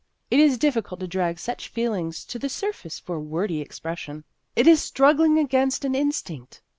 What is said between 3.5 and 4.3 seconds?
expression.